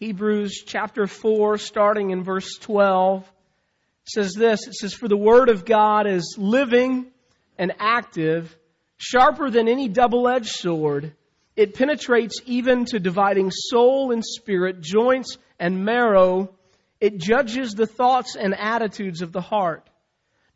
[0.00, 3.30] Hebrews chapter 4, starting in verse 12,
[4.04, 7.08] says this It says, For the word of God is living
[7.58, 8.56] and active,
[8.96, 11.12] sharper than any double edged sword.
[11.54, 16.54] It penetrates even to dividing soul and spirit, joints and marrow.
[16.98, 19.86] It judges the thoughts and attitudes of the heart.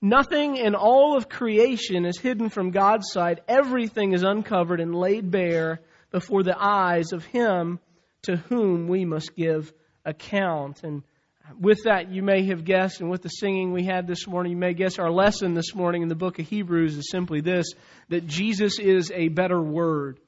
[0.00, 3.40] Nothing in all of creation is hidden from God's sight.
[3.46, 5.80] Everything is uncovered and laid bare
[6.10, 7.78] before the eyes of Him
[8.24, 9.72] to whom we must give
[10.04, 10.82] account.
[10.82, 11.02] And
[11.58, 14.58] with that, you may have guessed, and with the singing we had this morning, you
[14.58, 17.66] may guess our lesson this morning in the book of Hebrews is simply this
[18.08, 20.18] that Jesus is a better word.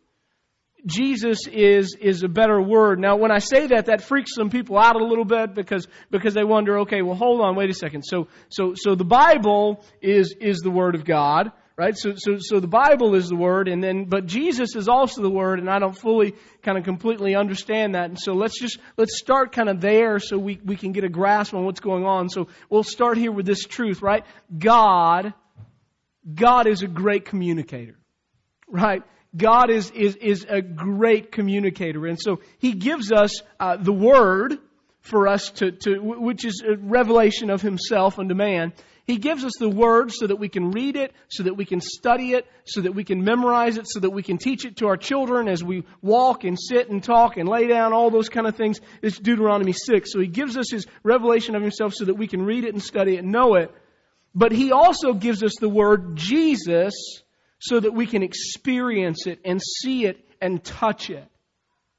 [0.84, 3.01] Jesus is, is a better word.
[3.01, 6.34] Now, when I say that, that freaks some people out a little bit because, because
[6.34, 8.02] they wonder, okay, well, hold on, wait a second.
[8.02, 11.97] So, so, so the Bible is, is the Word of God, right?
[11.97, 15.30] So, so, so the Bible is the Word, and then, but Jesus is also the
[15.30, 18.07] Word, and I don't fully kind of completely understand that.
[18.09, 21.09] And so let's just, let's start kind of there so we, we can get a
[21.09, 22.29] grasp on what's going on.
[22.30, 24.24] So we'll start here with this truth, right?
[24.57, 25.35] God,
[26.33, 27.99] God is a great communicator,
[28.68, 29.02] right?
[29.37, 32.07] God is, is, is a great communicator.
[32.07, 34.59] And so He gives us uh, the Word
[35.02, 38.73] for us to, to, which is a revelation of Himself unto man.
[39.07, 41.80] He gives us the Word so that we can read it, so that we can
[41.80, 44.88] study it, so that we can memorize it, so that we can teach it to
[44.88, 48.49] our children as we walk and sit and talk and lay down, all those kind
[48.49, 48.80] of things.
[49.02, 50.12] It's Deuteronomy 6.
[50.12, 52.82] So He gives us His revelation of Himself so that we can read it and
[52.82, 53.73] study it and know it.
[54.34, 57.23] But He also gives us the Word Jesus
[57.60, 61.29] so that we can experience it and see it and touch it.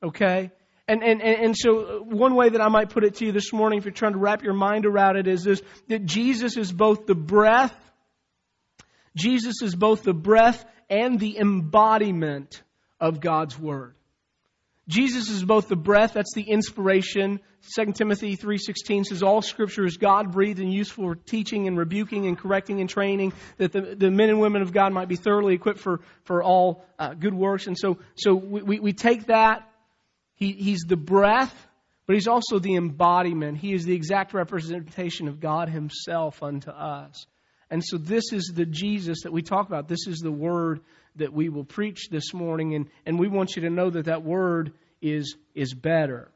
[0.04, 0.52] Okay?
[0.90, 3.80] And, and, and so one way that I might put it to you this morning,
[3.80, 7.06] if you're trying to wrap your mind around it, is this, that Jesus is both
[7.06, 7.76] the breath,
[9.16, 12.64] Jesus is both the breath and the embodiment
[13.02, 13.96] of God's Word.
[14.88, 17.42] Jesus is both the breath, that's the inspiration.
[17.76, 22.38] 2 Timothy 3.16 says, All scripture is God-breathed and useful for teaching and rebuking and
[22.38, 25.80] correcting and training, that the, the men and women of God might be thoroughly equipped
[25.80, 27.68] for, for all uh, good works.
[27.68, 29.68] And so, so we, we take that.
[30.38, 31.68] He, he's the breath,
[32.06, 33.58] but he's also the embodiment.
[33.58, 37.26] He is the exact representation of God himself unto us.
[37.70, 39.88] And so this is the Jesus that we talk about.
[39.88, 40.80] This is the word
[41.18, 42.76] that we will preach this morning.
[42.76, 46.30] And, and we want you to know that that word is, is better.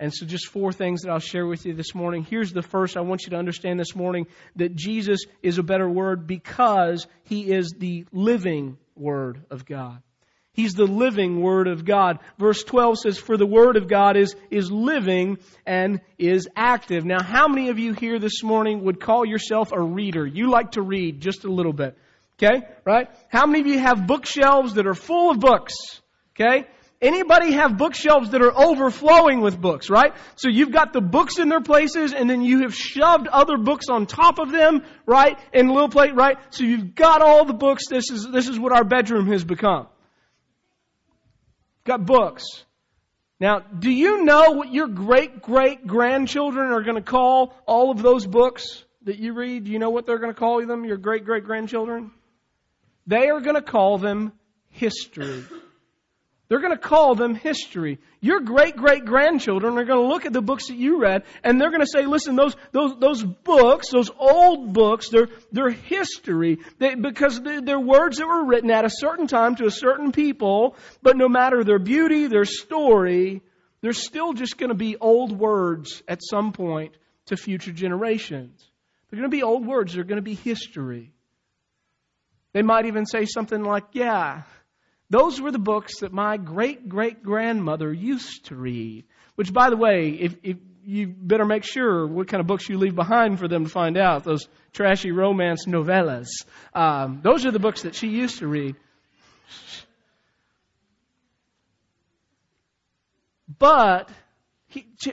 [0.00, 2.22] And so, just four things that I'll share with you this morning.
[2.22, 5.88] Here's the first I want you to understand this morning that Jesus is a better
[5.88, 10.00] word because he is the living word of God.
[10.58, 12.18] He's the living Word of God.
[12.36, 17.04] Verse 12 says, For the Word of God is, is living and is active.
[17.04, 20.26] Now, how many of you here this morning would call yourself a reader?
[20.26, 21.96] You like to read just a little bit.
[22.42, 22.66] Okay?
[22.84, 23.06] Right?
[23.28, 25.74] How many of you have bookshelves that are full of books?
[26.34, 26.66] Okay?
[27.00, 30.12] Anybody have bookshelves that are overflowing with books, right?
[30.34, 33.86] So you've got the books in their places and then you have shoved other books
[33.88, 35.38] on top of them, right?
[35.52, 36.36] In little plate, right?
[36.50, 37.84] So you've got all the books.
[37.88, 39.86] This is, this is what our bedroom has become.
[41.88, 42.44] Got books.
[43.40, 48.02] Now, do you know what your great great grandchildren are going to call all of
[48.02, 49.64] those books that you read?
[49.64, 52.10] Do you know what they're going to call them, your great great grandchildren?
[53.06, 54.34] They are going to call them
[54.68, 55.44] history.
[56.48, 57.98] They're going to call them history.
[58.20, 61.60] Your great great grandchildren are going to look at the books that you read and
[61.60, 66.58] they're going to say, listen, those, those, those books, those old books, they're, they're history
[66.78, 70.74] they, because they're words that were written at a certain time to a certain people,
[71.02, 73.42] but no matter their beauty, their story,
[73.82, 78.64] they're still just going to be old words at some point to future generations.
[79.10, 79.94] They're going to be old words.
[79.94, 81.12] They're going to be history.
[82.52, 84.42] They might even say something like, yeah,
[85.10, 89.04] those were the books that my great great grandmother used to read.
[89.36, 92.78] Which, by the way, if, if you better make sure what kind of books you
[92.78, 96.28] leave behind for them to find out those trashy romance novellas.
[96.74, 98.74] Um, those are the books that she used to read.
[103.58, 104.08] But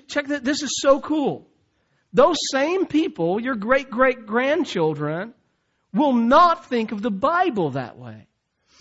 [0.07, 0.43] check that.
[0.43, 1.47] This is so cool.
[2.13, 5.33] Those same people, your great great grandchildren,
[5.93, 8.27] will not think of the Bible that way.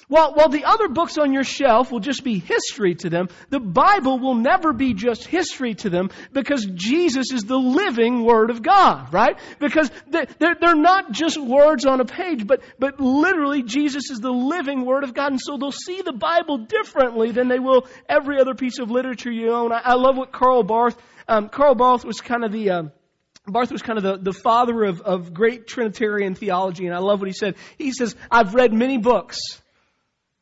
[0.08, 3.60] While, while the other books on your shelf will just be history to them, the
[3.60, 8.62] Bible will never be just history to them because Jesus is the living Word of
[8.62, 9.38] God, right?
[9.58, 14.30] Because they're, they're not just words on a page, but, but literally Jesus is the
[14.30, 15.32] living Word of God.
[15.32, 19.32] And so they'll see the Bible differently than they will every other piece of literature
[19.32, 19.72] you own.
[19.72, 20.96] I, I love what Karl Barth,
[21.28, 22.92] um, Karl Barth was kind of the, um,
[23.46, 27.20] Barth was kind of the, the father of, of great Trinitarian theology, and I love
[27.20, 27.56] what he said.
[27.76, 29.38] He says, I've read many books,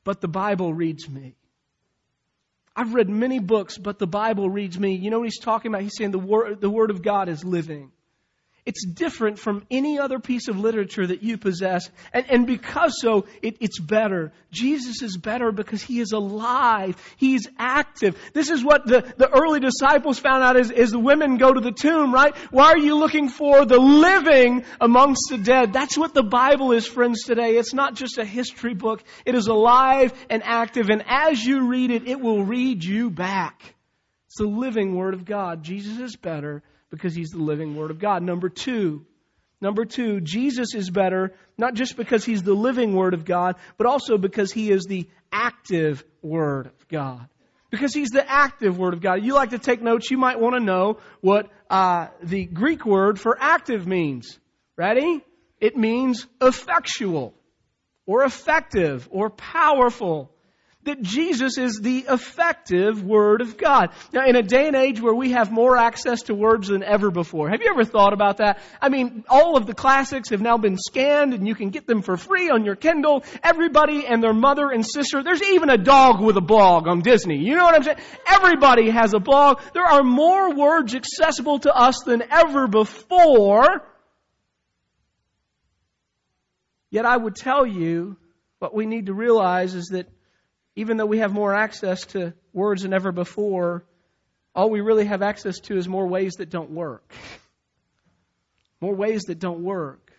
[0.05, 1.35] but the Bible reads me.
[2.75, 4.95] I've read many books, but the Bible reads me.
[4.95, 5.83] You know what he's talking about?
[5.83, 7.93] He's saying the word, the word of God is living.
[8.65, 11.91] It's different from any other piece of literature that you possess.
[12.13, 14.33] And, and because so, it, it's better.
[14.53, 16.97] Jesus is better because he is alive.
[17.17, 18.17] He's active.
[18.35, 21.61] This is what the, the early disciples found out as, as the women go to
[21.61, 22.37] the tomb, right?
[22.53, 25.73] Why are you looking for the living amongst the dead?
[25.73, 27.57] That's what the Bible is, friends, today.
[27.57, 29.03] It's not just a history book.
[29.27, 30.89] It is alive and active.
[30.89, 33.75] And as you read it, it will read you back.
[34.27, 35.65] It's the living Word of God.
[35.65, 36.63] Jesus is better
[36.93, 38.23] because he's the living Word of God.
[38.23, 39.05] Number two,
[39.61, 43.87] number two, Jesus is better not just because he's the living Word of God, but
[43.87, 47.27] also because he is the active Word of God.
[47.71, 49.25] Because he's the active Word of God.
[49.25, 53.19] You like to take notes, you might want to know what uh, the Greek word
[53.19, 54.39] for active means.
[54.77, 55.25] Ready?
[55.59, 57.35] It means effectual,
[58.05, 60.32] or effective, or powerful
[60.85, 63.91] that Jesus is the effective Word of God.
[64.13, 67.11] Now, in a day and age where we have more access to words than ever
[67.11, 68.61] before, have you ever thought about that?
[68.81, 72.03] I mean, all of the classics have now been scanned and you can get them
[72.03, 73.25] for free on your Kindle.
[73.43, 77.39] Everybody and their mother and sister, there's even a dog with a blog on Disney.
[77.39, 77.99] You know what I'm saying?
[78.29, 79.61] Everybody has a blog.
[79.75, 83.87] There are more words accessible to us than ever before.
[86.91, 88.17] Yet I would tell you
[88.59, 90.09] what we need to realize is that
[90.77, 93.85] even though we have more access to words than ever before,
[94.55, 97.15] all we really have access to is more ways that don't work.
[98.81, 100.12] More ways that don't work.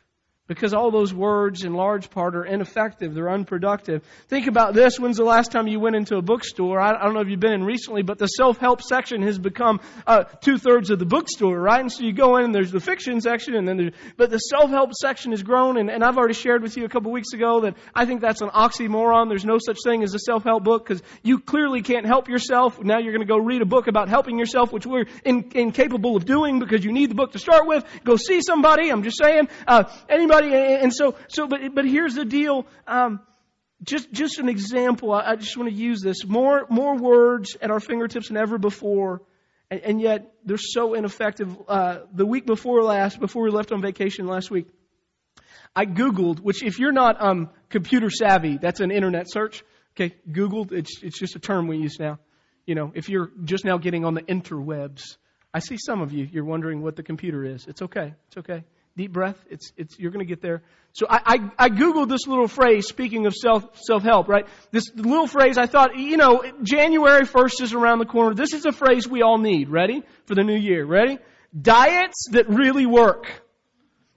[0.45, 3.13] Because all those words, in large part, are ineffective.
[3.13, 4.03] They're unproductive.
[4.27, 4.99] Think about this.
[4.99, 6.81] When's the last time you went into a bookstore?
[6.81, 10.25] I don't know if you've been in recently, but the self-help section has become uh,
[10.41, 11.79] two-thirds of the bookstore, right?
[11.79, 14.37] And so you go in and there's the fiction section, and then there's, but the
[14.37, 17.61] self-help section has grown, and, and I've already shared with you a couple weeks ago
[17.61, 19.29] that I think that's an oxymoron.
[19.29, 22.83] There's no such thing as a self-help book because you clearly can't help yourself.
[22.83, 26.17] Now you're going to go read a book about helping yourself, which we're in, incapable
[26.17, 27.85] of doing because you need the book to start with.
[28.03, 28.89] Go see somebody.
[28.89, 29.47] I'm just saying.
[29.65, 30.75] Uh, anybody anybody?
[30.81, 32.65] And so, so, but, but here's the deal.
[32.87, 33.21] Um,
[33.83, 35.11] just, just an example.
[35.13, 36.25] I, I just want to use this.
[36.25, 39.21] More, more words at our fingertips than ever before,
[39.69, 41.55] and, and yet they're so ineffective.
[41.67, 44.67] Uh, the week before last, before we left on vacation last week,
[45.75, 49.63] I Googled, which if you're not um, computer savvy, that's an internet search.
[49.95, 52.19] Okay, Googled, it's, it's just a term we use now.
[52.65, 55.17] You know, if you're just now getting on the interwebs,
[55.53, 57.65] I see some of you, you're wondering what the computer is.
[57.67, 58.13] It's okay.
[58.27, 58.63] It's okay.
[58.95, 59.43] Deep breath.
[59.49, 60.61] It's, it's, you're going to get there.
[60.91, 61.21] So I,
[61.57, 64.45] I, I Googled this little phrase, speaking of self, self-help, right?
[64.69, 68.35] This little phrase, I thought, you know, January 1st is around the corner.
[68.35, 69.69] This is a phrase we all need.
[69.69, 70.03] Ready?
[70.25, 70.85] For the new year.
[70.85, 71.17] Ready?
[71.59, 73.25] Diets that really work.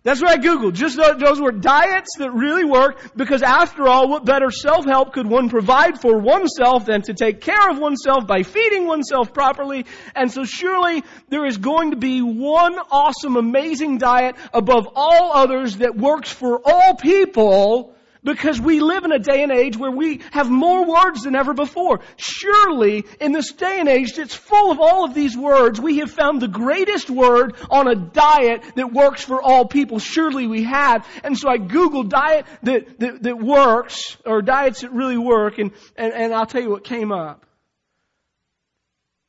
[0.07, 0.75] That's what I Googled.
[0.75, 5.49] Just those were diets that really work because after all, what better self-help could one
[5.49, 9.85] provide for oneself than to take care of oneself by feeding oneself properly?
[10.15, 15.79] And so surely there is going to be one awesome, amazing diet above all others
[15.79, 17.96] that works for all people
[18.27, 21.55] because we live in a day and age where we have more words than ever
[21.55, 22.01] before.
[22.17, 26.11] Surely, in this day and age that's full of all of these words, we have
[26.11, 30.01] found the greatest word on a diet that works for all people.
[30.01, 31.07] Surely we have.
[31.23, 35.71] And so I Googled diet that, that, that works, or diets that really work, and,
[35.97, 37.47] and, and I'll tell you what came up.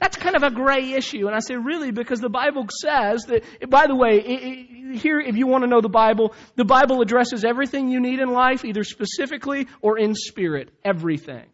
[0.00, 1.26] That's kind of a gray issue.
[1.26, 1.90] And I say, really?
[1.90, 5.68] Because the Bible says that, by the way, it, it, here, if you want to
[5.68, 10.14] know the Bible, the Bible addresses everything you need in life, either specifically or in
[10.14, 10.70] spirit.
[10.84, 11.44] Everything.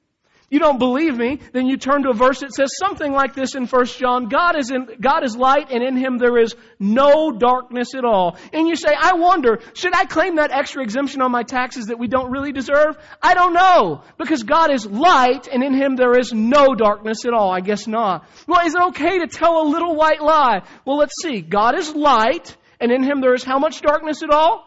[0.49, 1.41] You don't believe me?
[1.53, 4.29] Then you turn to a verse that says something like this in 1 John.
[4.29, 8.37] God is in, God is light and in him there is no darkness at all.
[8.53, 11.99] And you say, I wonder, should I claim that extra exemption on my taxes that
[11.99, 12.97] we don't really deserve?
[13.21, 14.05] I don't know.
[14.19, 17.51] Because God is light and in him there is no darkness at all.
[17.51, 18.29] I guess not.
[18.47, 20.63] Well, is it okay to tell a little white lie?
[20.85, 21.41] Well, let's see.
[21.41, 24.66] God is light and in him there is how much darkness at all?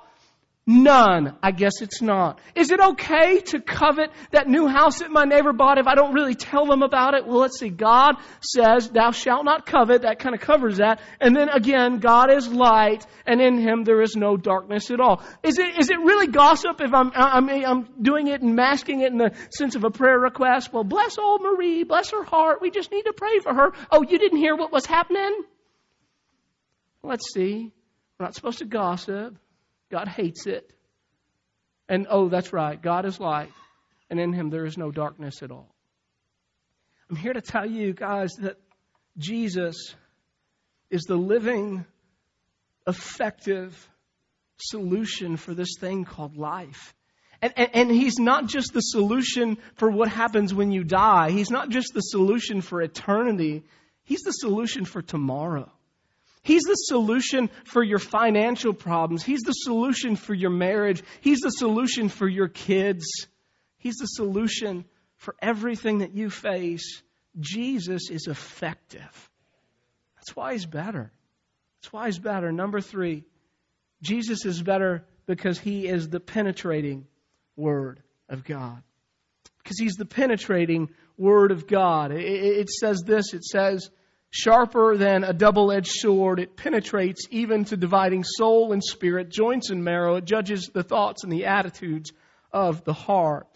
[0.71, 1.35] None.
[1.41, 2.39] I guess it's not.
[2.53, 6.13] Is it okay to covet that new house that my neighbor bought if I don't
[6.13, 7.25] really tell them about it?
[7.25, 7.69] Well, let's see.
[7.69, 10.03] God says, thou shalt not covet.
[10.03, 11.01] That kind of covers that.
[11.19, 15.23] And then again, God is light and in him there is no darkness at all.
[15.41, 19.11] Is it, is it really gossip if I'm, I'm, I'm doing it and masking it
[19.11, 20.71] in the sense of a prayer request?
[20.71, 21.83] Well, bless old Marie.
[21.83, 22.61] Bless her heart.
[22.61, 23.71] We just need to pray for her.
[23.91, 25.35] Oh, you didn't hear what was happening?
[27.01, 27.71] Let's see.
[28.19, 29.35] We're not supposed to gossip.
[29.89, 30.71] God hates it.
[31.87, 33.51] And oh, that's right, God is light,
[34.09, 35.73] and in him there is no darkness at all.
[37.09, 38.57] I'm here to tell you guys that
[39.17, 39.95] Jesus
[40.91, 41.85] is the living,
[42.87, 43.89] effective
[44.57, 46.93] solution for this thing called life.
[47.41, 51.31] And, and, and, he's not just the solution for what happens when you die.
[51.31, 53.63] He's not just the solution for eternity.
[54.03, 55.71] He's the solution for tomorrow.
[56.41, 59.23] He's the solution for your financial problems.
[59.23, 61.03] He's the solution for your marriage.
[61.21, 63.05] He's the solution for your kids.
[63.77, 64.85] He's the solution
[65.17, 67.01] for everything that you face.
[67.39, 69.29] Jesus is effective.
[70.15, 71.11] That's why he's better.
[71.81, 72.51] That's why he's better.
[72.51, 73.25] Number three,
[74.01, 77.05] Jesus is better because he is the penetrating
[77.55, 78.81] Word of God.
[79.61, 82.11] Because he's the penetrating Word of God.
[82.11, 83.89] It, says this it says,
[84.31, 89.71] Sharper than a double edged sword, it penetrates even to dividing soul and spirit, joints
[89.71, 90.15] and marrow.
[90.15, 92.11] It judges the thoughts and the attitudes
[92.51, 93.47] of the heart.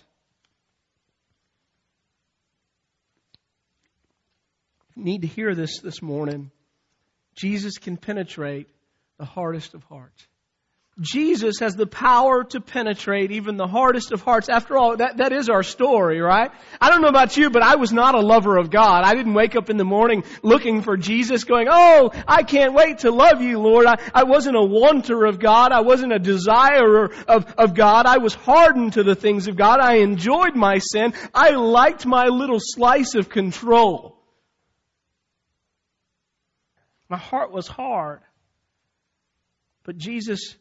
[4.96, 6.52] You need to hear this this morning.
[7.36, 8.70] Jesus can penetrate
[9.18, 10.28] the hardest of hearts.
[11.02, 14.48] Jesus has the power to penetrate even the hardest of hearts.
[14.48, 16.52] After all, that, that is our story, right?
[16.80, 19.04] I don't know about you, but I was not a lover of God.
[19.04, 23.00] I didn't wake up in the morning looking for Jesus going, oh, I can't wait
[23.00, 23.88] to love you, Lord.
[23.88, 25.72] I, I wasn't a wanter of God.
[25.72, 28.06] I wasn't a desirer of, of God.
[28.06, 29.80] I was hardened to the things of God.
[29.80, 31.14] I enjoyed my sin.
[31.34, 34.16] I liked my little slice of control.
[37.10, 38.22] My heart was hard.
[39.86, 40.56] But Jesus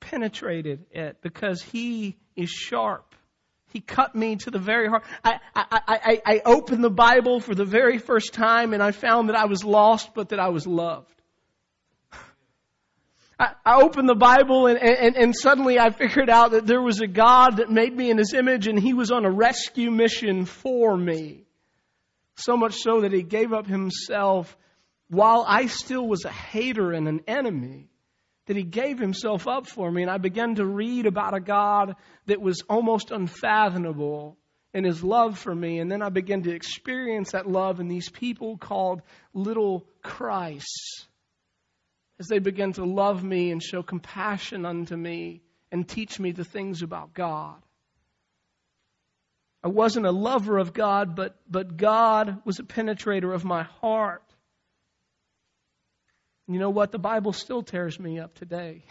[0.00, 3.14] penetrated it because he is sharp.
[3.70, 5.04] He cut me to the very heart.
[5.22, 9.28] I, I, I, I opened the Bible for the very first time and I found
[9.28, 11.14] that I was lost, but that I was loved.
[13.38, 17.06] I, opened the Bible and, and, and suddenly I figured out that there was a
[17.06, 20.96] God that made me in His image and He was on a rescue mission for
[20.96, 21.44] me.
[22.36, 24.56] So much so that He gave up Himself
[25.08, 27.88] while I still was a hater and an enemy
[28.48, 30.00] that he gave himself up for me.
[30.00, 34.38] And I began to read about a God that was almost unfathomable
[34.72, 35.80] in his love for me.
[35.80, 39.02] And then I began to experience that love in these people called
[39.34, 41.06] little Christs
[42.18, 46.44] as they began to love me and show compassion unto me and teach me the
[46.44, 47.62] things about God.
[49.62, 54.22] I wasn't a lover of God, but, but God was a penetrator of my heart.
[56.50, 56.92] You know what?
[56.92, 58.82] The Bible still tears me up today.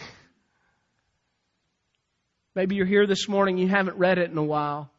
[2.56, 4.92] Maybe you're here this morning, you haven't read it in a while.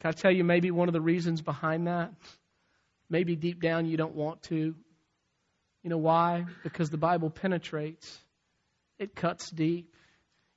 [0.00, 2.12] Can I tell you maybe one of the reasons behind that?
[3.08, 4.74] Maybe deep down you don't want to.
[5.82, 6.44] You know why?
[6.62, 8.18] Because the Bible penetrates,
[8.98, 9.94] it cuts deep,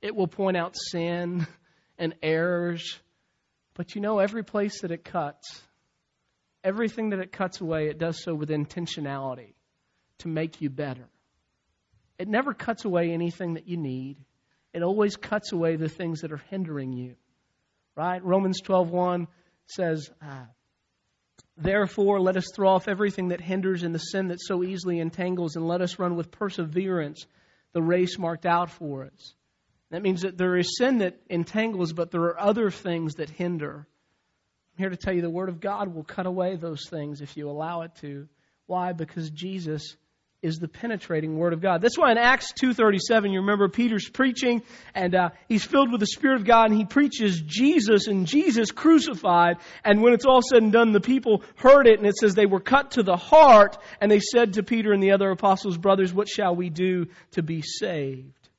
[0.01, 1.47] it will point out sin
[1.97, 2.99] and errors.
[3.75, 5.61] But you know, every place that it cuts,
[6.65, 9.53] everything that it cuts away, it does so with intentionality
[10.19, 11.07] to make you better.
[12.17, 14.17] It never cuts away anything that you need.
[14.73, 17.15] It always cuts away the things that are hindering you.
[17.95, 18.23] Right?
[18.23, 19.27] Romans 12:1
[19.65, 20.47] says, ah,
[21.57, 25.55] Therefore, let us throw off everything that hinders and the sin that so easily entangles,
[25.55, 27.25] and let us run with perseverance
[27.73, 29.33] the race marked out for us.
[29.91, 33.87] That means that there is sin that entangles, but there are other things that hinder.
[34.73, 37.35] I'm here to tell you the Word of God will cut away those things if
[37.35, 38.27] you allow it to.
[38.67, 38.93] Why?
[38.93, 39.97] Because Jesus
[40.41, 41.81] is the penetrating word of God.
[41.81, 44.63] That's why in Acts 2:37 you remember Peter's preaching
[44.95, 48.71] and uh, he's filled with the spirit of God and he preaches Jesus and Jesus
[48.71, 52.35] crucified and when it's all said and done the people heard it and it says
[52.35, 55.77] they were cut to the heart and they said to Peter and the other apostles
[55.77, 58.49] brothers what shall we do to be saved?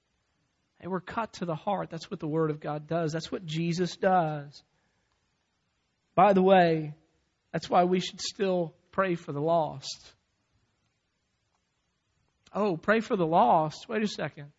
[0.80, 1.90] They were cut to the heart.
[1.90, 3.12] That's what the word of God does.
[3.12, 4.62] That's what Jesus does.
[6.14, 6.94] By the way,
[7.52, 10.12] that's why we should still pray for the lost.
[12.52, 13.88] Oh, pray for the lost.
[13.88, 14.52] Wait a second.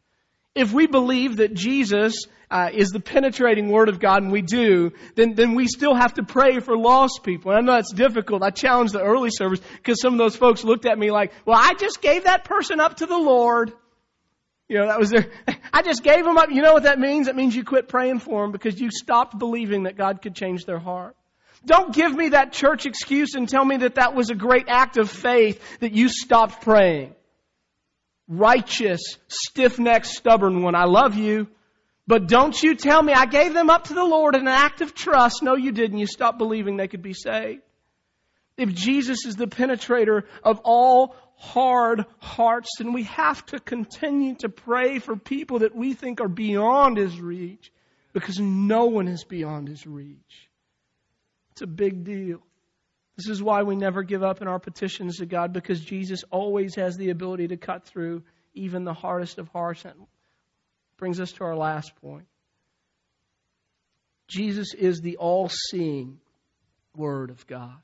[0.53, 4.91] If we believe that Jesus uh, is the penetrating Word of God, and we do,
[5.15, 7.51] then, then we still have to pray for lost people.
[7.51, 8.43] And I know that's difficult.
[8.43, 11.57] I challenged the early service because some of those folks looked at me like, well,
[11.59, 13.71] I just gave that person up to the Lord.
[14.67, 15.31] You know, that was their,
[15.73, 16.49] I just gave them up.
[16.51, 17.29] You know what that means?
[17.29, 20.65] It means you quit praying for them because you stopped believing that God could change
[20.65, 21.15] their heart.
[21.65, 24.97] Don't give me that church excuse and tell me that that was a great act
[24.97, 27.13] of faith that you stopped praying
[28.31, 30.73] righteous, stiff-necked, stubborn one.
[30.73, 31.47] I love you.
[32.07, 34.81] But don't you tell me I gave them up to the Lord in an act
[34.81, 35.43] of trust.
[35.43, 35.99] No, you didn't.
[35.99, 37.61] You stopped believing they could be saved.
[38.57, 44.49] If Jesus is the penetrator of all hard hearts, then we have to continue to
[44.49, 47.71] pray for people that we think are beyond His reach
[48.13, 50.49] because no one is beyond His reach.
[51.51, 52.41] It's a big deal.
[53.21, 56.73] This is why we never give up in our petitions to God because Jesus always
[56.73, 58.23] has the ability to cut through
[58.55, 59.83] even the hardest of hearts.
[59.83, 59.95] That
[60.97, 62.25] brings us to our last point.
[64.27, 66.19] Jesus is the all seeing
[66.95, 67.75] Word of God.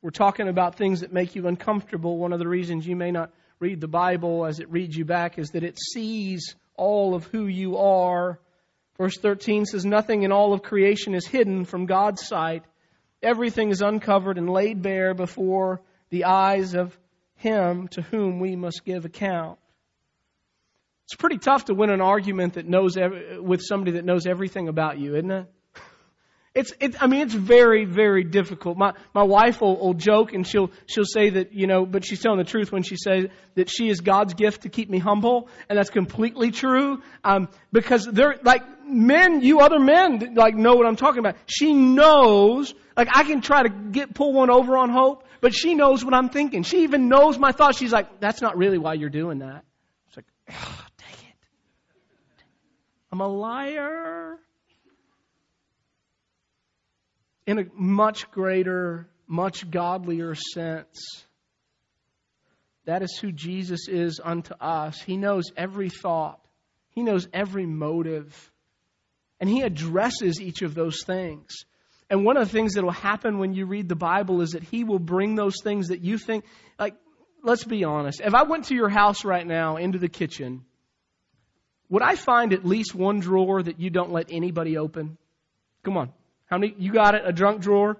[0.00, 2.16] We're talking about things that make you uncomfortable.
[2.16, 3.30] One of the reasons you may not
[3.60, 7.46] read the Bible as it reads you back is that it sees all of who
[7.46, 8.40] you are.
[8.96, 12.64] Verse 13 says, Nothing in all of creation is hidden from God's sight
[13.22, 15.80] everything is uncovered and laid bare before
[16.10, 16.96] the eyes of
[17.36, 19.58] him to whom we must give account.
[21.06, 24.68] It's pretty tough to win an argument that knows every, with somebody that knows everything
[24.68, 25.46] about you, isn't it?
[26.56, 28.78] It's, it, I mean, it's very, very difficult.
[28.78, 32.22] My, my wife will, will joke and she'll, she'll say that, you know, but she's
[32.22, 35.50] telling the truth when she says that she is God's gift to keep me humble.
[35.68, 37.02] And that's completely true.
[37.22, 41.36] Um, because they're, like, men, you other men, like, know what I'm talking about.
[41.44, 45.74] She knows, like, I can try to get, pull one over on Hope, but she
[45.74, 46.62] knows what I'm thinking.
[46.62, 47.76] She even knows my thoughts.
[47.78, 49.62] She's like, that's not really why you're doing that.
[50.08, 51.36] It's like, oh, dang it.
[53.12, 54.38] I'm a liar.
[57.46, 61.24] In a much greater, much godlier sense.
[62.84, 65.00] That is who Jesus is unto us.
[65.00, 66.40] He knows every thought,
[66.90, 68.52] He knows every motive,
[69.40, 71.64] and He addresses each of those things.
[72.08, 74.62] And one of the things that will happen when you read the Bible is that
[74.62, 76.44] He will bring those things that you think,
[76.78, 76.94] like,
[77.42, 78.20] let's be honest.
[78.24, 80.64] If I went to your house right now into the kitchen,
[81.88, 85.18] would I find at least one drawer that you don't let anybody open?
[85.84, 86.12] Come on.
[86.46, 86.74] How many?
[86.78, 87.22] You got it?
[87.24, 87.96] A drunk drawer?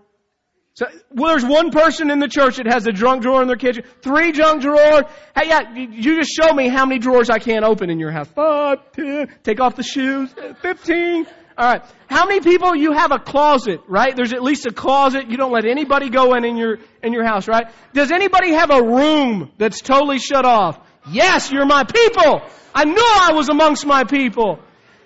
[0.75, 3.57] So, well, there's one person in the church that has a drunk drawer in their
[3.57, 3.85] kitchen.
[4.03, 5.05] Three junk drawers.
[5.35, 8.29] Hey, yeah, you just show me how many drawers I can't open in your house.
[8.29, 9.35] Five, ten.
[9.43, 10.35] Take off the shoes.
[10.61, 11.27] Fifteen.
[11.59, 11.83] All right.
[12.11, 14.15] How many people you have a closet, right?
[14.15, 15.31] There's at least a closet.
[15.31, 17.69] You don't let anybody go in in your in your house, right?
[17.95, 20.79] Does anybody have a room that's totally shut off?
[21.11, 22.43] Yes, you're my people.
[22.75, 24.59] I knew I was amongst my people.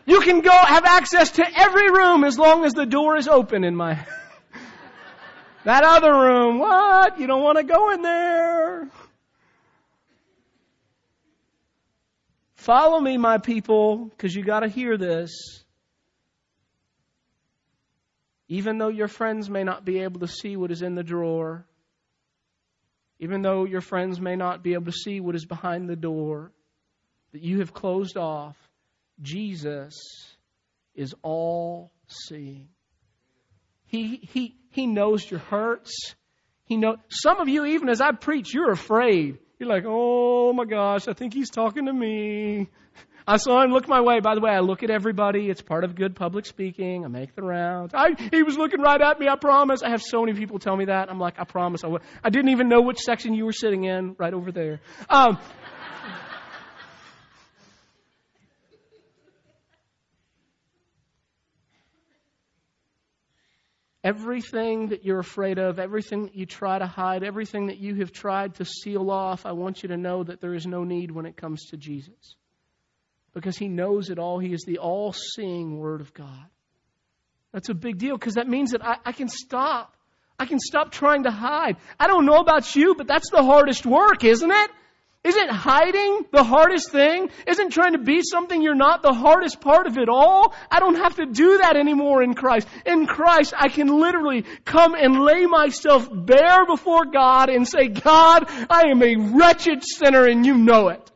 [0.07, 3.65] You can go have access to every room as long as the door is open
[3.65, 4.05] in my
[5.65, 7.19] That other room, what?
[7.19, 8.89] You don't want to go in there.
[12.55, 15.65] Follow me, my people, because you got to hear this.
[18.49, 21.65] Even though your friends may not be able to see what is in the drawer,
[23.19, 26.53] even though your friends may not be able to see what is behind the door
[27.33, 28.57] that you have closed off,
[29.21, 29.95] Jesus
[30.95, 32.69] is all seeing.
[33.87, 36.15] He, he, he knows your hurts.
[36.65, 39.39] He know some of you, even as I preach, you're afraid.
[39.59, 42.69] You're like, oh my gosh, I think he's talking to me.
[43.27, 44.21] I saw him look my way.
[44.21, 45.51] By the way, I look at everybody.
[45.51, 47.05] It's part of good public speaking.
[47.05, 47.93] I make the rounds.
[47.95, 49.29] I, he was looking right at me.
[49.29, 49.83] I promise.
[49.83, 51.11] I have so many people tell me that.
[51.11, 51.83] I'm like, I promise.
[51.85, 54.17] I, didn't even know which section you were sitting in.
[54.19, 54.81] Right over there.
[55.09, 55.39] Um,
[64.03, 68.13] Everything that you're afraid of, everything that you try to hide, everything that you have
[68.13, 71.27] tried to seal off, I want you to know that there is no need when
[71.27, 72.37] it comes to Jesus.
[73.35, 74.39] Because He knows it all.
[74.39, 76.47] He is the all seeing Word of God.
[77.53, 79.97] That's a big deal because that means that I, I can stop.
[80.39, 81.77] I can stop trying to hide.
[81.99, 84.71] I don't know about you, but that's the hardest work, isn't it?
[85.23, 87.29] Isn't hiding the hardest thing?
[87.47, 90.55] Isn't trying to be something you're not the hardest part of it all?
[90.71, 92.67] I don't have to do that anymore in Christ.
[92.87, 98.47] In Christ, I can literally come and lay myself bare before God and say, God,
[98.71, 101.11] I am a wretched sinner and you know it.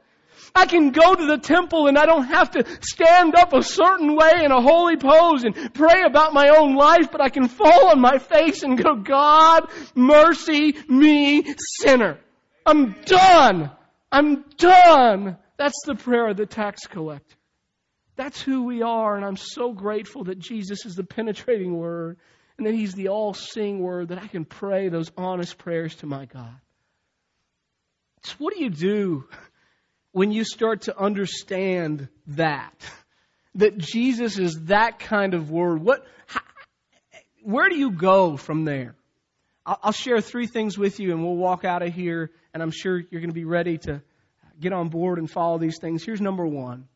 [0.54, 4.14] I can go to the temple and I don't have to stand up a certain
[4.14, 7.90] way in a holy pose and pray about my own life, but I can fall
[7.90, 12.18] on my face and go, God, mercy me, sinner.
[12.66, 13.70] I'm done.
[14.14, 15.37] I'm done.
[15.57, 17.35] That's the prayer of the tax collector.
[18.14, 22.16] That's who we are, and I'm so grateful that Jesus is the penetrating word
[22.57, 26.07] and that He's the all seeing word that I can pray those honest prayers to
[26.07, 26.55] my God.
[28.22, 29.24] So, what do you do
[30.12, 32.88] when you start to understand that?
[33.57, 35.83] That Jesus is that kind of word?
[35.83, 36.40] What, how,
[37.42, 38.94] where do you go from there?
[39.66, 42.70] I'll, I'll share three things with you, and we'll walk out of here, and I'm
[42.70, 44.00] sure you're going to be ready to
[44.58, 46.04] get on board and follow these things.
[46.04, 46.88] Here's number one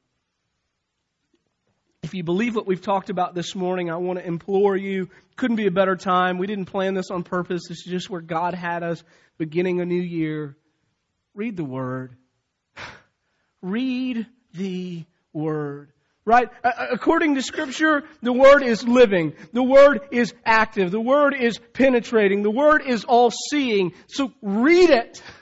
[2.03, 5.11] if you believe what we've talked about this morning, I want to implore you.
[5.37, 6.39] Couldn't be a better time.
[6.39, 7.63] We didn't plan this on purpose.
[7.69, 9.03] This is just where God had us
[9.37, 10.57] beginning a new year.
[11.35, 12.17] Read the Word.
[13.63, 15.93] Read the Word.
[16.25, 16.49] Right?
[16.63, 19.35] According to Scripture, the Word is living.
[19.53, 20.91] The Word is active.
[20.91, 22.43] The Word is penetrating.
[22.43, 23.93] The Word is all seeing.
[24.07, 25.23] So read it.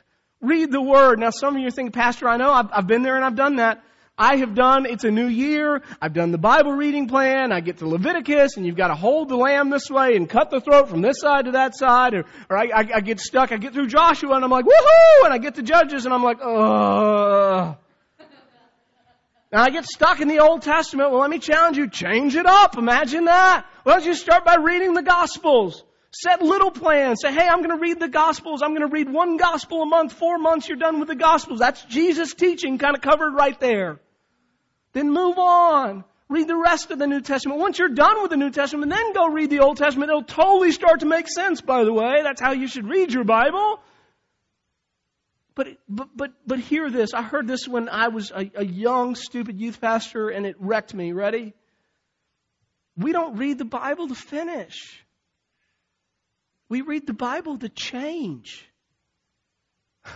[0.47, 1.19] Read the Word.
[1.19, 3.57] Now some of you thinking, Pastor, I know, I've, I've been there and I've done
[3.57, 3.83] that.
[4.19, 7.79] I have done, it's a new year, I've done the Bible reading plan, I get
[7.79, 10.89] to Leviticus, and you've got to hold the lamb this way and cut the throat
[10.89, 13.75] from this side to that side, or, or I, I, I get stuck, I get
[13.75, 15.25] through Joshua, and I'm like, woohoo!
[15.27, 17.77] And I get to Judges, and I'm like, ugh.
[19.53, 21.11] And I get stuck in the Old Testament.
[21.11, 22.77] Well, let me challenge you, change it up.
[22.77, 23.67] Imagine that.
[23.85, 25.85] Why don't you start by reading the Gospels?
[26.19, 27.21] Set little plans.
[27.21, 28.63] Say, hey, I'm going to read the Gospels.
[28.63, 30.15] I'm going to read one Gospel a month.
[30.15, 31.59] Four months, you're done with the Gospels.
[31.59, 34.01] That's Jesus' teaching kind of covered right there.
[34.93, 36.05] Then move on.
[36.31, 37.61] Read the rest of the New Testament.
[37.61, 40.09] Once you're done with the New Testament, then go read the Old Testament.
[40.09, 42.23] It'll totally start to make sense, by the way.
[42.23, 43.81] That's how you should read your Bible.
[45.55, 47.13] But, but, but, but hear this.
[47.15, 50.95] I heard this when I was a, a young, stupid youth pastor, and it wrecked
[50.95, 51.13] me.
[51.13, 51.53] Ready?
[52.97, 55.05] We don't read the Bible to finish.
[56.69, 58.69] We read the Bible to change.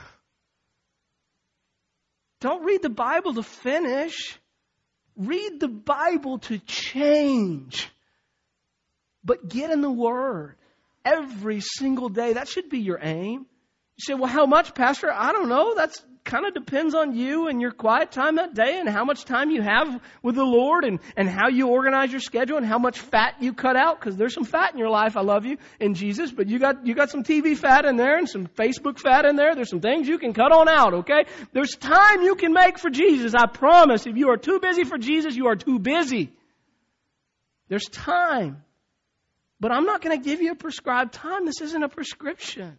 [2.40, 4.36] Don't read the Bible to finish.
[5.16, 7.88] Read the Bible to change.
[9.24, 10.56] But get in the Word
[11.04, 12.32] every single day.
[12.32, 13.46] That should be your aim.
[13.96, 15.12] You say, well, how much, Pastor?
[15.12, 15.74] I don't know.
[15.74, 19.24] That's kind of depends on you and your quiet time that day and how much
[19.24, 22.78] time you have with the Lord and, and how you organize your schedule and how
[22.78, 25.16] much fat you cut out because there's some fat in your life.
[25.16, 28.18] I love you in Jesus, but you got, you got some TV fat in there
[28.18, 29.54] and some Facebook fat in there.
[29.54, 31.24] There's some things you can cut on out, okay?
[31.52, 33.34] There's time you can make for Jesus.
[33.34, 34.06] I promise.
[34.06, 36.32] If you are too busy for Jesus, you are too busy.
[37.68, 38.64] There's time.
[39.60, 41.44] But I'm not going to give you a prescribed time.
[41.44, 42.78] This isn't a prescription.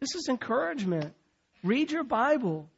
[0.00, 1.14] This is encouragement.
[1.66, 2.70] Read your Bible.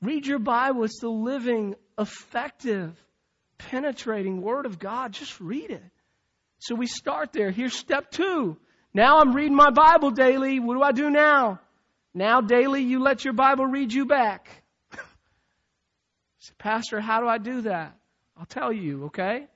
[0.00, 0.84] Read your Bible.
[0.84, 2.98] It's the living, effective,
[3.58, 5.12] penetrating Word of God.
[5.12, 5.84] Just read it.
[6.58, 7.50] So we start there.
[7.50, 8.56] Here's step two.
[8.94, 10.60] Now I'm reading my Bible daily.
[10.60, 11.60] What do I do now?
[12.14, 14.48] Now daily you let your Bible read you back.
[16.58, 17.96] Pastor, how do I do that?
[18.36, 19.46] I'll tell you, okay?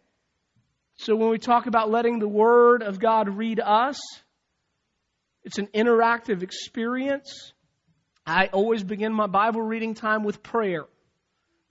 [0.97, 3.99] So when we talk about letting the Word of God read us,
[5.45, 7.53] it's an interactive experience.
[8.27, 10.87] I always begin my Bible reading time with prayer.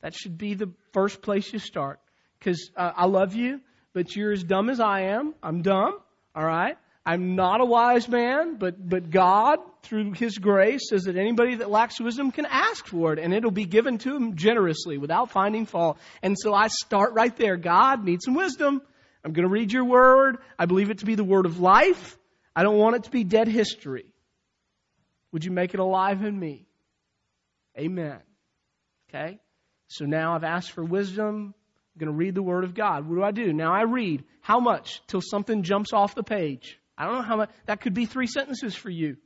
[0.01, 1.99] That should be the first place you start.
[2.39, 3.59] Because uh, I love you,
[3.93, 5.35] but you're as dumb as I am.
[5.43, 5.99] I'm dumb,
[6.33, 6.77] all right?
[7.05, 11.69] I'm not a wise man, but, but God, through His grace, says that anybody that
[11.69, 15.65] lacks wisdom can ask for it, and it'll be given to him generously without finding
[15.65, 15.97] fault.
[16.23, 17.57] And so I start right there.
[17.57, 18.81] God needs some wisdom.
[19.23, 20.37] I'm going to read your word.
[20.57, 22.17] I believe it to be the word of life.
[22.55, 24.05] I don't want it to be dead history.
[25.35, 26.65] Would you make it alive in me?
[27.77, 28.21] Amen.
[29.09, 29.37] Okay?
[29.87, 31.53] So now I've asked for wisdom.
[31.93, 33.05] I'm going to read the Word of God.
[33.05, 33.51] What do I do?
[33.51, 34.23] Now I read.
[34.39, 35.01] How much?
[35.07, 36.79] Till something jumps off the page.
[36.97, 37.49] I don't know how much.
[37.65, 39.17] That could be three sentences for you.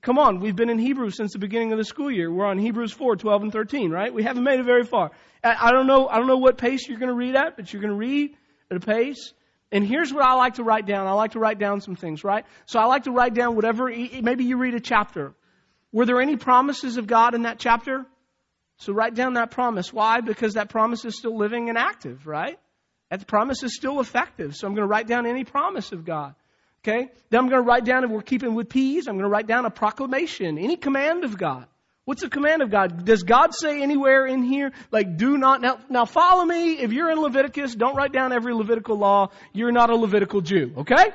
[0.00, 2.32] Come on, we've been in Hebrews since the beginning of the school year.
[2.32, 4.14] We're on Hebrews 4, 12 and 13, right?
[4.14, 5.10] We haven't made it very far.
[5.44, 7.82] I don't know, I don't know what pace you're going to read at, but you're
[7.82, 8.34] going to read
[8.70, 9.34] at a pace
[9.72, 11.06] and here's what I like to write down.
[11.06, 12.44] I like to write down some things, right?
[12.66, 15.32] So I like to write down whatever, maybe you read a chapter.
[15.92, 18.06] Were there any promises of God in that chapter?
[18.78, 19.92] So write down that promise.
[19.92, 20.20] Why?
[20.20, 22.58] Because that promise is still living and active, right?
[23.10, 24.56] That promise is still effective.
[24.56, 26.34] So I'm going to write down any promise of God.
[26.82, 27.08] Okay?
[27.28, 29.46] Then I'm going to write down, and we're keeping with P's, I'm going to write
[29.46, 31.66] down a proclamation, any command of God.
[32.04, 33.04] What's the command of God?
[33.04, 36.72] Does God say anywhere in here, like, do not, now, now follow me.
[36.72, 39.28] If you're in Leviticus, don't write down every Levitical law.
[39.52, 41.10] You're not a Levitical Jew, okay?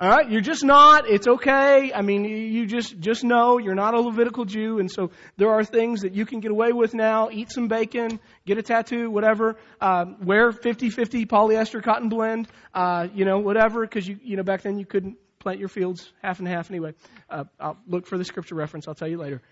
[0.00, 1.10] All right, you're just not.
[1.10, 1.92] It's okay.
[1.92, 5.64] I mean, you just just know you're not a Levitical Jew, and so there are
[5.64, 7.30] things that you can get away with now.
[7.32, 9.56] Eat some bacon, get a tattoo, whatever.
[9.80, 14.62] Uh, wear 50-50 polyester cotton blend, uh, you know, whatever, because you you know back
[14.62, 16.92] then you couldn't plant your fields half and half anyway.
[17.28, 18.86] Uh, I'll look for the scripture reference.
[18.86, 19.42] I'll tell you later.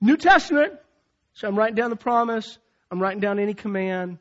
[0.00, 0.74] New Testament.
[1.34, 2.58] So I'm writing down the promise.
[2.90, 4.18] I'm writing down any command.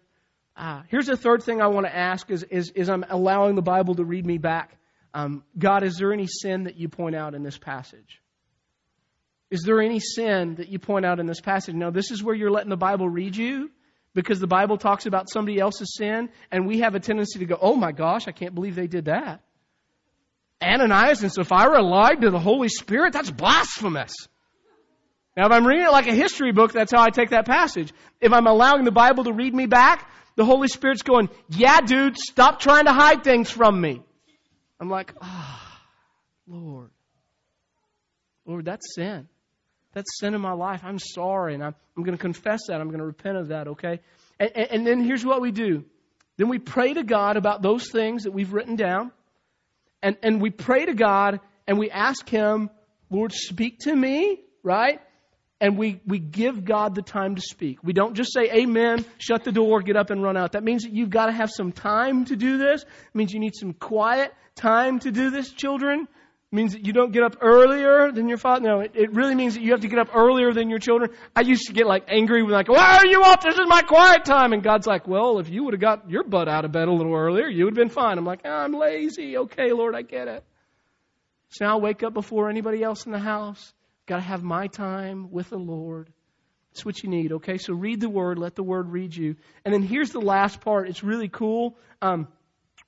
[0.55, 3.61] Uh, here's the third thing I want to ask is, is, is I'm allowing the
[3.61, 4.75] Bible to read me back.
[5.13, 8.21] Um, God, is there any sin that you point out in this passage?
[9.49, 11.75] Is there any sin that you point out in this passage?
[11.75, 13.71] Now, this is where you're letting the Bible read you
[14.13, 17.57] because the Bible talks about somebody else's sin, and we have a tendency to go,
[17.61, 19.41] oh my gosh, I can't believe they did that.
[20.61, 23.13] Ananias and Sapphira lied to the Holy Spirit?
[23.13, 24.13] That's blasphemous.
[25.37, 27.93] Now, if I'm reading it like a history book, that's how I take that passage.
[28.19, 32.17] If I'm allowing the Bible to read me back, the Holy Spirit's going, yeah, dude,
[32.17, 34.01] stop trying to hide things from me.
[34.79, 35.81] I'm like, ah,
[36.51, 36.89] oh, Lord.
[38.47, 39.27] Lord, that's sin.
[39.93, 40.81] That's sin in my life.
[40.83, 42.81] I'm sorry, and I'm, I'm going to confess that.
[42.81, 43.99] I'm going to repent of that, okay?
[44.39, 45.85] And, and, and then here's what we do.
[46.37, 49.11] Then we pray to God about those things that we've written down.
[50.01, 52.71] And, and we pray to God and we ask Him,
[53.11, 54.99] Lord, speak to me, right?
[55.59, 57.83] And we, we give God the time to speak.
[57.83, 60.51] We don't just say amen, shut the door, get up and run out.
[60.51, 62.83] That means that you've got to have some time to do this.
[62.83, 66.07] It means you need some quiet time to do this, children.
[66.51, 68.69] It means that you don't get up earlier than your father.
[68.69, 71.11] No, it, it really means that you have to get up earlier than your children.
[71.35, 73.41] I used to get like angry when like, why are you up?
[73.43, 74.53] This is my quiet time.
[74.53, 76.91] And God's like, well, if you would have got your butt out of bed a
[76.91, 78.17] little earlier, you would have been fine.
[78.17, 79.37] I'm like, oh, I'm lazy.
[79.37, 80.43] Okay, Lord, I get it.
[81.49, 83.73] So now I wake up before anybody else in the house.
[84.07, 86.09] Got to have my time with the Lord.
[86.71, 87.57] That's what you need, okay?
[87.57, 89.35] So read the Word, let the Word read you.
[89.65, 90.87] And then here's the last part.
[90.87, 91.77] It's really cool.
[92.01, 92.27] Um,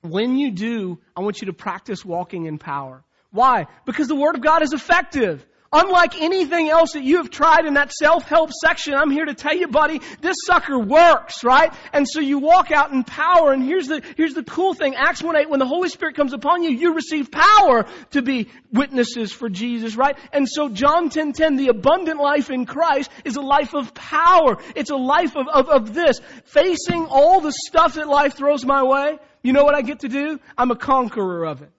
[0.00, 3.04] when you do, I want you to practice walking in power.
[3.30, 3.66] Why?
[3.84, 5.44] Because the Word of God is effective.
[5.72, 9.54] Unlike anything else that you have tried in that self-help section, I'm here to tell
[9.54, 11.72] you, buddy, this sucker works, right?
[11.92, 14.96] And so you walk out in power, and here's the, here's the cool thing.
[14.96, 19.30] Acts 1-8, when the Holy Spirit comes upon you, you receive power to be witnesses
[19.30, 20.18] for Jesus, right?
[20.32, 24.58] And so John 10:10, 10, the abundant life in Christ is a life of power.
[24.74, 26.20] It's a life of, of, of this.
[26.46, 30.08] Facing all the stuff that life throws my way, you know what I get to
[30.08, 30.40] do?
[30.58, 31.70] I'm a conqueror of it.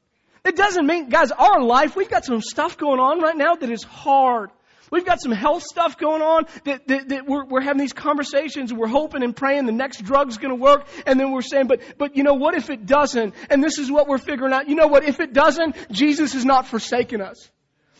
[0.43, 3.69] It doesn't mean, guys, our life, we've got some stuff going on right now that
[3.69, 4.49] is hard.
[4.91, 8.71] We've got some health stuff going on that, that, that we're, we're, having these conversations
[8.71, 10.85] and we're hoping and praying the next drug's going to work.
[11.05, 13.33] And then we're saying, but, but you know what if it doesn't?
[13.49, 14.67] And this is what we're figuring out.
[14.67, 15.05] You know what?
[15.05, 17.49] If it doesn't, Jesus has not forsaken us.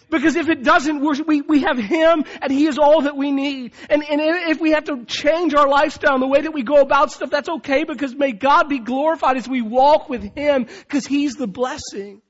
[0.10, 3.72] Because if it doesn't, we, we have Him and He is all that we need.
[3.90, 6.82] And, and if we have to change our lifestyle and the way that we go
[6.82, 11.08] about stuff, that's okay because may God be glorified as we walk with Him because
[11.08, 12.22] He's the blessing.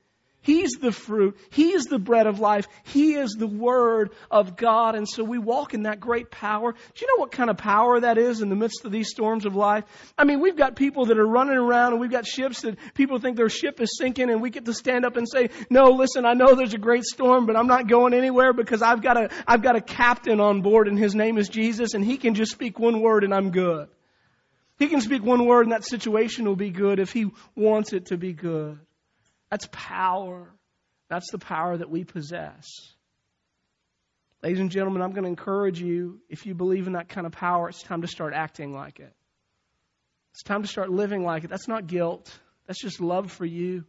[0.42, 1.38] He's the fruit.
[1.50, 2.66] He is the bread of life.
[2.82, 4.96] He is the Word of God.
[4.96, 6.72] And so we walk in that great power.
[6.72, 9.46] Do you know what kind of power that is in the midst of these storms
[9.46, 9.84] of life?
[10.18, 13.20] I mean, we've got people that are running around and we've got ships that people
[13.20, 16.26] think their ship is sinking and we get to stand up and say, no, listen,
[16.26, 19.30] I know there's a great storm, but I'm not going anywhere because I've got a,
[19.46, 22.50] I've got a captain on board and his name is Jesus and he can just
[22.50, 23.88] speak one word and I'm good.
[24.80, 28.06] He can speak one word and that situation will be good if he wants it
[28.06, 28.80] to be good.
[29.52, 30.48] That's power.
[31.10, 32.66] That's the power that we possess.
[34.42, 37.32] Ladies and gentlemen, I'm going to encourage you, if you believe in that kind of
[37.32, 39.12] power, it's time to start acting like it.
[40.32, 41.50] It's time to start living like it.
[41.50, 42.32] That's not guilt.
[42.66, 43.84] That's just love for you.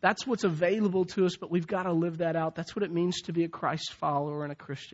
[0.00, 2.54] That's what's available to us, but we've got to live that out.
[2.54, 4.86] That's what it means to be a Christ follower and a Christian.